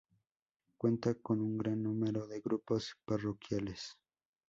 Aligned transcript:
Cuenta 0.79 1.13
con 1.21 1.41
un 1.41 1.59
gran 1.59 1.83
número 1.83 2.25
de 2.25 2.41
grupos 2.41 2.95
parroquiales. 3.05 3.99